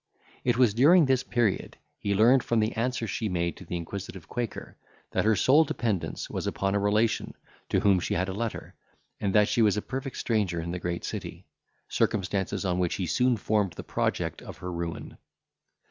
It 0.43 0.57
was 0.57 0.73
during 0.73 1.05
this 1.05 1.21
period, 1.21 1.77
he 1.99 2.15
learned 2.15 2.41
from 2.43 2.59
the 2.59 2.73
answers 2.75 3.11
she 3.11 3.29
made 3.29 3.55
to 3.57 3.65
the 3.65 3.75
inquisitive 3.75 4.27
quaker, 4.27 4.75
that 5.11 5.25
her 5.25 5.35
sole 5.35 5.63
dependence 5.63 6.27
was 6.27 6.47
upon 6.47 6.73
a 6.73 6.79
relation, 6.79 7.35
to 7.69 7.81
whom 7.81 7.99
she 7.99 8.15
had 8.15 8.27
a 8.27 8.33
letter, 8.33 8.73
and 9.19 9.35
that 9.35 9.47
she 9.47 9.61
was 9.61 9.77
a 9.77 9.81
perfect 9.83 10.17
stranger 10.17 10.59
in 10.59 10.71
the 10.71 10.79
great 10.79 11.03
city; 11.03 11.45
circumstances 11.87 12.65
on 12.65 12.79
which 12.79 12.95
he 12.95 13.05
soon 13.05 13.37
formed 13.37 13.73
the 13.73 13.83
project 13.83 14.41
of 14.41 14.57
her 14.57 14.71
ruin. 14.71 15.19